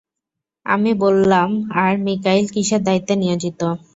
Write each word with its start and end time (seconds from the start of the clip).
আমি 0.65 0.91
বললাম, 1.03 1.49
আর 1.81 1.93
মীকাঈল 2.05 2.45
কিসের 2.53 2.81
দায়িত্বে 2.83 3.13
নিয়োজিত? 3.15 3.61